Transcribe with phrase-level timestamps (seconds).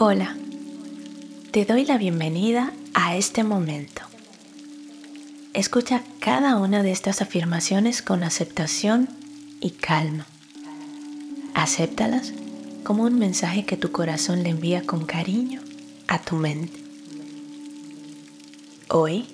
[0.00, 0.36] Hola,
[1.50, 4.02] te doy la bienvenida a este momento.
[5.54, 9.08] Escucha cada una de estas afirmaciones con aceptación
[9.60, 10.24] y calma.
[11.52, 12.32] Acéptalas
[12.84, 15.62] como un mensaje que tu corazón le envía con cariño
[16.06, 16.78] a tu mente.
[18.90, 19.26] Hoy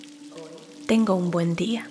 [0.87, 1.91] tengo un buen día.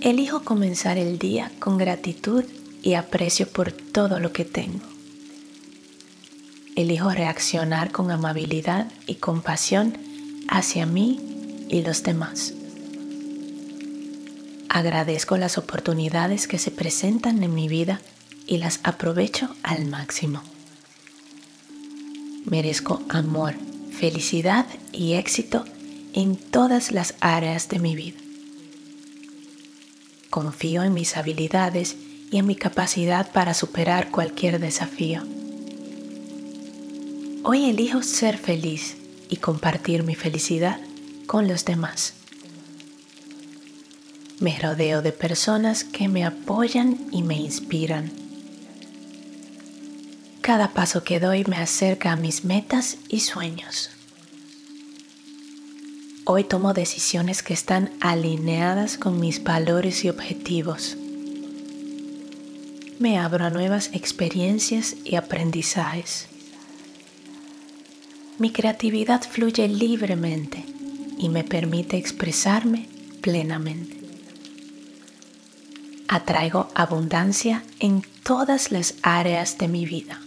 [0.00, 2.44] Elijo comenzar el día con gratitud
[2.82, 4.91] y aprecio por todo lo que tengo.
[6.74, 9.98] Elijo reaccionar con amabilidad y compasión
[10.48, 12.54] hacia mí y los demás.
[14.70, 18.00] Agradezco las oportunidades que se presentan en mi vida
[18.46, 20.42] y las aprovecho al máximo.
[22.46, 23.54] Merezco amor,
[23.92, 25.66] felicidad y éxito
[26.14, 28.18] en todas las áreas de mi vida.
[30.30, 31.96] Confío en mis habilidades
[32.30, 35.22] y en mi capacidad para superar cualquier desafío.
[37.44, 38.96] Hoy elijo ser feliz
[39.28, 40.78] y compartir mi felicidad
[41.26, 42.14] con los demás.
[44.38, 48.12] Me rodeo de personas que me apoyan y me inspiran.
[50.40, 53.90] Cada paso que doy me acerca a mis metas y sueños.
[56.24, 60.96] Hoy tomo decisiones que están alineadas con mis valores y objetivos.
[63.00, 66.28] Me abro a nuevas experiencias y aprendizajes.
[68.38, 70.64] Mi creatividad fluye libremente
[71.18, 72.88] y me permite expresarme
[73.20, 73.96] plenamente.
[76.08, 80.20] Atraigo abundancia en todas las áreas de mi vida.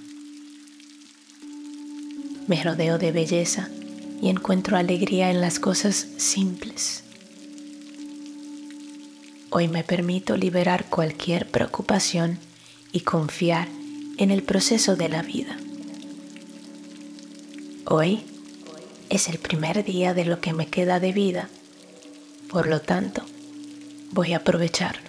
[2.48, 3.70] Me rodeo de belleza
[4.22, 7.04] y encuentro alegría en las cosas simples.
[9.50, 12.40] Hoy me permito liberar cualquier preocupación
[12.92, 13.68] y confiar
[14.18, 15.58] en el proceso de la vida.
[17.88, 18.24] Hoy
[19.12, 21.50] es el primer día de lo que me queda de vida,
[22.50, 23.24] por lo tanto,
[24.12, 25.08] voy a aprovecharlo.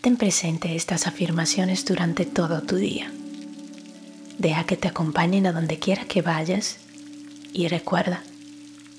[0.00, 3.12] Ten presente estas afirmaciones durante todo tu día.
[4.38, 6.78] Deja que te acompañen a donde quiera que vayas
[7.52, 8.24] y recuerda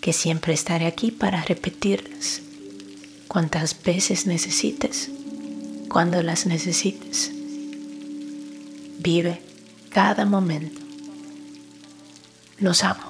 [0.02, 2.42] que siempre estaré aquí para repetirlas
[3.28, 5.10] cuantas veces necesites,
[5.90, 7.32] cuando las necesites.
[9.00, 9.42] Vive
[9.90, 10.82] cada momento.
[12.58, 13.09] Los amo.